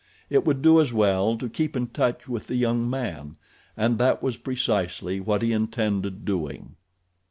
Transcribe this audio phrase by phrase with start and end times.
[0.31, 3.35] It would do as well to keep in touch with the young man,
[3.77, 6.75] and that was precisely what he intended doing.